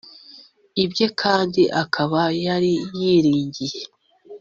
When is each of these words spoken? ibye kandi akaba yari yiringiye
ibye 0.83 1.07
kandi 1.21 1.61
akaba 1.83 2.21
yari 2.45 2.73
yiringiye 2.99 3.81